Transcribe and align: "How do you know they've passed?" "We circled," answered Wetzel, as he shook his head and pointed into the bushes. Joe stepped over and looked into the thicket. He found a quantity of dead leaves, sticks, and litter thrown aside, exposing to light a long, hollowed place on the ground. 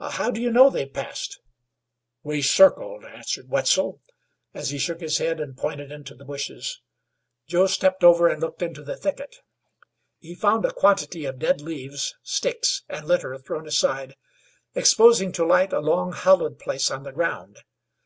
"How 0.00 0.30
do 0.30 0.40
you 0.40 0.50
know 0.50 0.70
they've 0.70 0.90
passed?" 0.90 1.42
"We 2.22 2.40
circled," 2.40 3.04
answered 3.04 3.50
Wetzel, 3.50 4.00
as 4.54 4.70
he 4.70 4.78
shook 4.78 5.00
his 5.02 5.18
head 5.18 5.38
and 5.38 5.54
pointed 5.54 5.92
into 5.92 6.14
the 6.14 6.24
bushes. 6.24 6.80
Joe 7.46 7.66
stepped 7.66 8.02
over 8.02 8.26
and 8.26 8.40
looked 8.40 8.62
into 8.62 8.82
the 8.82 8.96
thicket. 8.96 9.36
He 10.18 10.34
found 10.34 10.64
a 10.64 10.72
quantity 10.72 11.26
of 11.26 11.38
dead 11.38 11.60
leaves, 11.60 12.16
sticks, 12.22 12.84
and 12.88 13.06
litter 13.06 13.36
thrown 13.36 13.66
aside, 13.66 14.16
exposing 14.74 15.30
to 15.32 15.44
light 15.44 15.74
a 15.74 15.80
long, 15.80 16.12
hollowed 16.12 16.58
place 16.58 16.90
on 16.90 17.02
the 17.02 17.12
ground. 17.12 17.58